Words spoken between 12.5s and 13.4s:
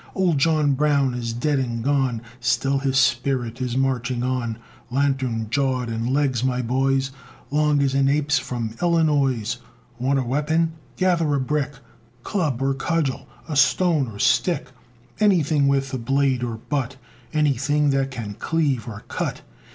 or cudgel,